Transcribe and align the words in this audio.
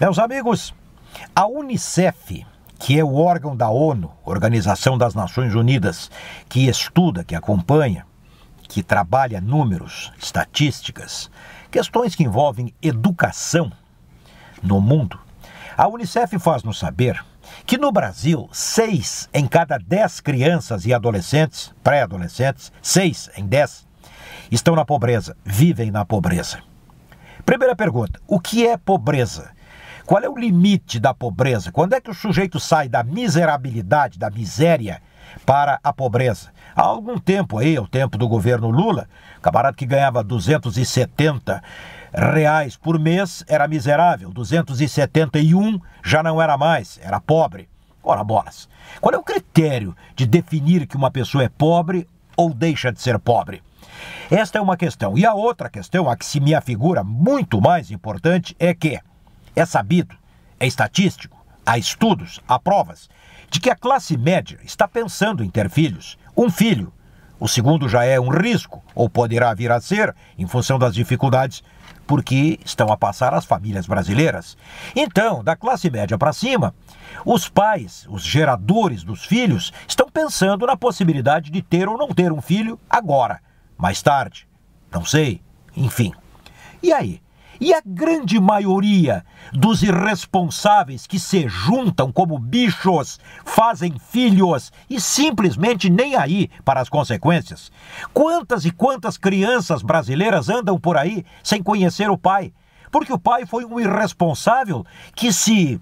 Meus 0.00 0.18
amigos, 0.18 0.74
a 1.36 1.46
Unicef, 1.46 2.46
que 2.78 2.98
é 2.98 3.04
o 3.04 3.16
órgão 3.16 3.54
da 3.54 3.68
ONU, 3.68 4.10
Organização 4.24 4.96
das 4.96 5.14
Nações 5.14 5.54
Unidas, 5.54 6.10
que 6.48 6.68
estuda, 6.68 7.22
que 7.22 7.34
acompanha, 7.34 8.06
que 8.62 8.82
trabalha 8.82 9.42
números, 9.42 10.10
estatísticas, 10.18 11.30
questões 11.70 12.14
que 12.14 12.24
envolvem 12.24 12.72
educação 12.80 13.70
no 14.62 14.80
mundo, 14.80 15.20
a 15.76 15.86
Unicef 15.86 16.38
faz-nos 16.38 16.78
saber 16.78 17.22
que 17.66 17.76
no 17.76 17.92
Brasil, 17.92 18.48
seis 18.54 19.28
em 19.34 19.46
cada 19.46 19.76
dez 19.76 20.18
crianças 20.18 20.86
e 20.86 20.94
adolescentes, 20.94 21.74
pré-adolescentes, 21.84 22.72
seis 22.80 23.28
em 23.36 23.44
dez, 23.44 23.86
estão 24.50 24.74
na 24.74 24.86
pobreza, 24.86 25.36
vivem 25.44 25.90
na 25.90 26.06
pobreza. 26.06 26.62
Primeira 27.44 27.76
pergunta: 27.76 28.18
o 28.26 28.40
que 28.40 28.66
é 28.66 28.78
pobreza? 28.78 29.59
Qual 30.04 30.22
é 30.22 30.28
o 30.28 30.36
limite 30.36 30.98
da 30.98 31.14
pobreza? 31.14 31.70
Quando 31.70 31.94
é 31.94 32.00
que 32.00 32.10
o 32.10 32.14
sujeito 32.14 32.58
sai 32.58 32.88
da 32.88 33.02
miserabilidade, 33.02 34.18
da 34.18 34.30
miséria, 34.30 35.02
para 35.46 35.78
a 35.82 35.92
pobreza? 35.92 36.50
Há 36.74 36.82
algum 36.82 37.18
tempo 37.18 37.58
aí, 37.58 37.78
o 37.78 37.86
tempo 37.86 38.16
do 38.18 38.28
governo 38.28 38.70
Lula, 38.70 39.08
camarada 39.42 39.76
que 39.76 39.86
ganhava 39.86 40.22
270 40.22 41.62
reais 42.12 42.76
por 42.76 42.98
mês 42.98 43.44
era 43.48 43.68
miserável, 43.68 44.30
271 44.30 45.80
já 46.02 46.22
não 46.22 46.40
era 46.40 46.56
mais, 46.56 46.98
era 47.02 47.20
pobre. 47.20 47.68
Ora, 48.02 48.24
bolas. 48.24 48.68
Qual 49.00 49.14
é 49.14 49.18
o 49.18 49.22
critério 49.22 49.94
de 50.16 50.26
definir 50.26 50.86
que 50.86 50.96
uma 50.96 51.10
pessoa 51.10 51.44
é 51.44 51.48
pobre 51.48 52.08
ou 52.36 52.52
deixa 52.52 52.90
de 52.90 53.00
ser 53.00 53.18
pobre? 53.18 53.62
Esta 54.30 54.58
é 54.58 54.60
uma 54.60 54.76
questão. 54.76 55.18
E 55.18 55.26
a 55.26 55.34
outra 55.34 55.68
questão, 55.68 56.08
a 56.08 56.16
que 56.16 56.24
se 56.24 56.40
me 56.40 56.54
afigura 56.54 57.04
muito 57.04 57.60
mais 57.60 57.90
importante, 57.90 58.56
é 58.58 58.72
que 58.72 58.98
é 59.54 59.64
sabido, 59.64 60.16
é 60.58 60.66
estatístico, 60.66 61.36
há 61.64 61.78
estudos, 61.78 62.40
há 62.46 62.58
provas, 62.58 63.08
de 63.50 63.60
que 63.60 63.70
a 63.70 63.76
classe 63.76 64.16
média 64.16 64.58
está 64.64 64.86
pensando 64.86 65.42
em 65.42 65.50
ter 65.50 65.68
filhos. 65.68 66.18
Um 66.36 66.50
filho. 66.50 66.92
O 67.38 67.48
segundo 67.48 67.88
já 67.88 68.04
é 68.04 68.20
um 68.20 68.28
risco, 68.28 68.82
ou 68.94 69.08
poderá 69.08 69.52
vir 69.54 69.72
a 69.72 69.80
ser, 69.80 70.14
em 70.38 70.46
função 70.46 70.78
das 70.78 70.94
dificuldades 70.94 71.62
porque 72.10 72.58
estão 72.64 72.90
a 72.90 72.96
passar 72.96 73.32
as 73.32 73.44
famílias 73.44 73.86
brasileiras. 73.86 74.58
Então, 74.96 75.44
da 75.44 75.54
classe 75.54 75.88
média 75.88 76.18
para 76.18 76.32
cima, 76.32 76.74
os 77.24 77.48
pais, 77.48 78.04
os 78.10 78.24
geradores 78.24 79.04
dos 79.04 79.24
filhos, 79.24 79.72
estão 79.86 80.08
pensando 80.10 80.66
na 80.66 80.76
possibilidade 80.76 81.52
de 81.52 81.62
ter 81.62 81.88
ou 81.88 81.96
não 81.96 82.08
ter 82.08 82.32
um 82.32 82.42
filho 82.42 82.80
agora, 82.90 83.40
mais 83.78 84.02
tarde, 84.02 84.48
não 84.90 85.04
sei, 85.04 85.40
enfim. 85.76 86.12
E 86.82 86.92
aí? 86.92 87.22
E 87.60 87.74
a 87.74 87.82
grande 87.84 88.40
maioria 88.40 89.22
dos 89.52 89.82
irresponsáveis 89.82 91.06
que 91.06 91.18
se 91.18 91.46
juntam 91.46 92.10
como 92.10 92.38
bichos, 92.38 93.20
fazem 93.44 93.98
filhos 93.98 94.72
e 94.88 94.98
simplesmente 94.98 95.90
nem 95.90 96.16
aí 96.16 96.48
para 96.64 96.80
as 96.80 96.88
consequências? 96.88 97.70
Quantas 98.14 98.64
e 98.64 98.70
quantas 98.70 99.18
crianças 99.18 99.82
brasileiras 99.82 100.48
andam 100.48 100.80
por 100.80 100.96
aí 100.96 101.22
sem 101.42 101.62
conhecer 101.62 102.08
o 102.08 102.16
pai? 102.16 102.50
Porque 102.90 103.12
o 103.12 103.18
pai 103.18 103.44
foi 103.44 103.66
um 103.66 103.78
irresponsável 103.78 104.82
que 105.14 105.30
se 105.30 105.78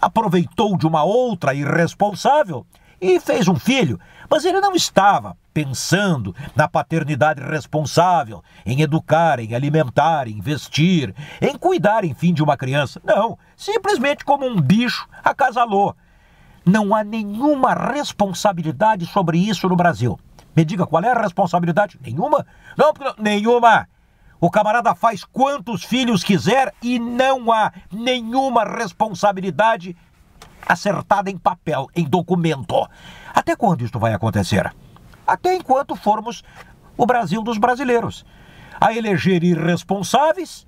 aproveitou 0.00 0.78
de 0.78 0.86
uma 0.86 1.02
outra 1.02 1.52
irresponsável 1.52 2.64
e 3.00 3.18
fez 3.18 3.48
um 3.48 3.56
filho, 3.56 3.98
mas 4.30 4.44
ele 4.44 4.60
não 4.60 4.72
estava 4.76 5.36
pensando 5.58 6.36
na 6.54 6.68
paternidade 6.68 7.42
responsável, 7.42 8.44
em 8.64 8.80
educar, 8.80 9.40
em 9.40 9.56
alimentar, 9.56 10.28
em 10.28 10.40
vestir, 10.40 11.12
em 11.42 11.58
cuidar, 11.58 12.04
enfim, 12.04 12.32
de 12.32 12.44
uma 12.44 12.56
criança. 12.56 13.00
Não, 13.02 13.36
simplesmente 13.56 14.24
como 14.24 14.46
um 14.46 14.60
bicho 14.60 15.08
acasalou. 15.24 15.96
Não 16.64 16.94
há 16.94 17.02
nenhuma 17.02 17.74
responsabilidade 17.74 19.04
sobre 19.06 19.36
isso 19.36 19.68
no 19.68 19.74
Brasil. 19.74 20.16
Me 20.54 20.64
diga 20.64 20.86
qual 20.86 21.02
é 21.02 21.10
a 21.10 21.20
responsabilidade? 21.20 21.98
Nenhuma? 22.00 22.46
Não, 22.76 22.92
nenhuma. 23.18 23.88
O 24.40 24.48
camarada 24.48 24.94
faz 24.94 25.24
quantos 25.24 25.82
filhos 25.82 26.22
quiser 26.22 26.72
e 26.80 27.00
não 27.00 27.50
há 27.50 27.72
nenhuma 27.90 28.62
responsabilidade 28.62 29.96
acertada 30.64 31.28
em 31.28 31.36
papel, 31.36 31.88
em 31.96 32.04
documento. 32.04 32.88
Até 33.34 33.56
quando 33.56 33.84
isso 33.84 33.98
vai 33.98 34.14
acontecer? 34.14 34.72
Até 35.28 35.54
enquanto 35.54 35.94
formos 35.94 36.42
o 36.96 37.04
Brasil 37.04 37.42
dos 37.42 37.58
brasileiros. 37.58 38.24
A 38.80 38.94
eleger 38.94 39.44
irresponsáveis, 39.44 40.66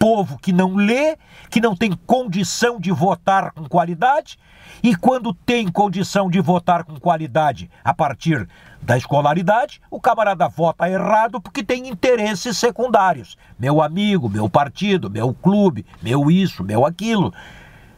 povo 0.00 0.36
que 0.38 0.52
não 0.52 0.74
lê, 0.74 1.16
que 1.48 1.60
não 1.60 1.76
tem 1.76 1.92
condição 1.92 2.80
de 2.80 2.90
votar 2.90 3.52
com 3.52 3.68
qualidade, 3.68 4.36
e 4.82 4.96
quando 4.96 5.32
tem 5.32 5.68
condição 5.68 6.28
de 6.28 6.40
votar 6.40 6.82
com 6.82 6.98
qualidade 6.98 7.70
a 7.84 7.94
partir 7.94 8.48
da 8.82 8.96
escolaridade, 8.96 9.80
o 9.88 10.00
camarada 10.00 10.48
vota 10.48 10.90
errado 10.90 11.40
porque 11.40 11.62
tem 11.62 11.86
interesses 11.86 12.58
secundários. 12.58 13.36
Meu 13.56 13.80
amigo, 13.80 14.28
meu 14.28 14.48
partido, 14.48 15.08
meu 15.08 15.32
clube, 15.32 15.86
meu 16.02 16.30
isso, 16.30 16.64
meu 16.64 16.84
aquilo. 16.84 17.32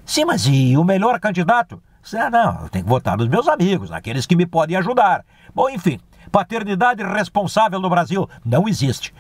Sim, 0.04 0.26
mas 0.26 0.46
e 0.46 0.76
o 0.76 0.84
melhor 0.84 1.18
candidato? 1.18 1.80
Ah, 2.14 2.30
não, 2.30 2.62
eu 2.62 2.68
tenho 2.68 2.84
que 2.84 2.90
votar 2.90 3.16
nos 3.16 3.28
meus 3.28 3.48
amigos, 3.48 3.90
naqueles 3.90 4.26
que 4.26 4.36
me 4.36 4.44
podem 4.44 4.76
ajudar. 4.76 5.24
Bom, 5.54 5.70
enfim, 5.70 6.00
paternidade 6.30 7.02
responsável 7.02 7.80
no 7.80 7.88
Brasil 7.88 8.28
não 8.44 8.68
existe. 8.68 9.14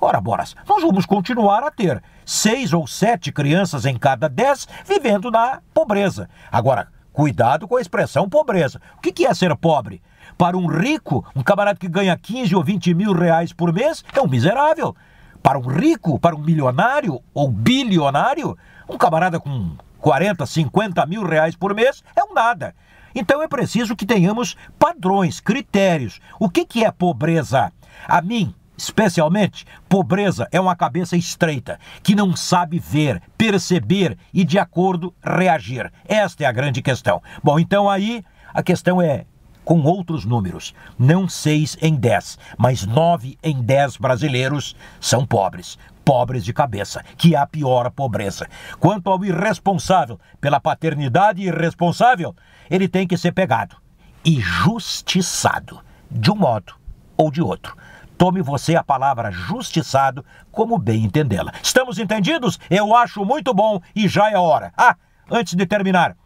Ora, 0.00 0.20
Boras, 0.20 0.54
nós 0.66 0.82
vamos 0.82 1.04
continuar 1.04 1.64
a 1.64 1.70
ter 1.70 2.00
seis 2.24 2.72
ou 2.72 2.86
sete 2.86 3.32
crianças 3.32 3.84
em 3.84 3.98
cada 3.98 4.28
dez 4.28 4.68
vivendo 4.86 5.30
na 5.30 5.60
pobreza. 5.74 6.30
Agora, 6.52 6.88
cuidado 7.12 7.66
com 7.66 7.76
a 7.76 7.80
expressão 7.80 8.28
pobreza. 8.28 8.80
O 8.96 9.00
que 9.00 9.26
é 9.26 9.34
ser 9.34 9.54
pobre? 9.56 10.00
Para 10.36 10.56
um 10.56 10.68
rico, 10.68 11.26
um 11.34 11.42
camarada 11.42 11.78
que 11.78 11.88
ganha 11.88 12.16
15 12.16 12.54
ou 12.54 12.62
20 12.62 12.94
mil 12.94 13.12
reais 13.12 13.52
por 13.52 13.72
mês, 13.72 14.04
é 14.14 14.20
um 14.20 14.28
miserável. 14.28 14.94
Para 15.42 15.58
um 15.58 15.66
rico, 15.66 16.18
para 16.18 16.36
um 16.36 16.40
milionário 16.40 17.20
ou 17.34 17.50
bilionário, 17.50 18.56
um 18.88 18.96
camarada 18.96 19.40
com 19.40 19.72
40, 20.00 20.46
50 20.46 21.06
mil 21.06 21.24
reais 21.24 21.56
por 21.56 21.74
mês 21.74 22.02
é 22.16 22.22
um 22.24 22.34
nada. 22.34 22.74
Então 23.14 23.42
é 23.42 23.48
preciso 23.48 23.96
que 23.96 24.06
tenhamos 24.06 24.56
padrões, 24.78 25.40
critérios. 25.40 26.20
O 26.38 26.48
que, 26.48 26.64
que 26.64 26.84
é 26.84 26.90
pobreza? 26.90 27.72
A 28.06 28.22
mim, 28.22 28.54
especialmente, 28.76 29.66
pobreza 29.88 30.46
é 30.52 30.60
uma 30.60 30.76
cabeça 30.76 31.16
estreita, 31.16 31.80
que 32.02 32.14
não 32.14 32.36
sabe 32.36 32.78
ver, 32.78 33.20
perceber 33.36 34.16
e, 34.32 34.44
de 34.44 34.58
acordo, 34.58 35.12
reagir. 35.22 35.92
Esta 36.06 36.44
é 36.44 36.46
a 36.46 36.52
grande 36.52 36.80
questão. 36.80 37.20
Bom, 37.42 37.58
então 37.58 37.90
aí 37.90 38.22
a 38.54 38.62
questão 38.62 39.02
é 39.02 39.26
com 39.68 39.82
outros 39.82 40.24
números. 40.24 40.74
Não 40.98 41.28
seis 41.28 41.76
em 41.82 41.94
dez, 41.94 42.38
mas 42.56 42.86
nove 42.86 43.36
em 43.42 43.60
dez 43.60 43.98
brasileiros 43.98 44.74
são 44.98 45.26
pobres. 45.26 45.78
Pobres 46.02 46.42
de 46.42 46.54
cabeça, 46.54 47.04
que 47.18 47.34
é 47.34 47.38
a 47.38 47.46
pior 47.46 47.90
pobreza. 47.90 48.48
Quanto 48.80 49.10
ao 49.10 49.22
irresponsável 49.22 50.18
pela 50.40 50.58
paternidade 50.58 51.42
irresponsável, 51.42 52.34
ele 52.70 52.88
tem 52.88 53.06
que 53.06 53.18
ser 53.18 53.32
pegado 53.32 53.76
e 54.24 54.40
justiçado, 54.40 55.80
de 56.10 56.30
um 56.30 56.36
modo 56.36 56.72
ou 57.14 57.30
de 57.30 57.42
outro. 57.42 57.76
Tome 58.16 58.40
você 58.40 58.74
a 58.74 58.82
palavra 58.82 59.30
justiçado 59.30 60.24
como 60.50 60.78
bem 60.78 61.04
entendê-la. 61.04 61.52
Estamos 61.62 61.98
entendidos? 61.98 62.58
Eu 62.70 62.96
acho 62.96 63.22
muito 63.22 63.52
bom 63.52 63.82
e 63.94 64.08
já 64.08 64.30
é 64.30 64.38
hora. 64.38 64.72
Ah, 64.74 64.96
antes 65.30 65.52
de 65.52 65.66
terminar, 65.66 66.16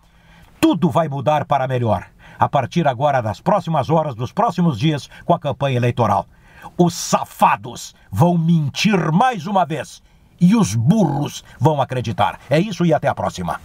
tudo 0.60 0.88
vai 0.88 1.08
mudar 1.08 1.44
para 1.44 1.66
melhor 1.66 2.12
a 2.42 2.48
partir 2.48 2.88
agora 2.88 3.22
das 3.22 3.41
próximas 3.41 3.88
horas, 3.88 4.16
dos 4.16 4.32
próximos 4.32 4.76
dias, 4.76 5.08
com 5.25 5.32
a 5.32 5.38
campanha 5.38 5.76
eleitoral. 5.76 6.26
Os 6.76 6.92
safados 6.92 7.94
vão 8.10 8.36
mentir 8.36 9.12
mais 9.12 9.47
uma 9.47 9.64
vez 9.64 10.03
e 10.41 10.56
os 10.56 10.75
burros 10.75 11.44
vão 11.60 11.81
acreditar. 11.81 12.41
É 12.50 12.58
isso 12.58 12.84
e 12.84 12.92
até 12.92 13.06
a 13.06 13.14
próxima. 13.14 13.60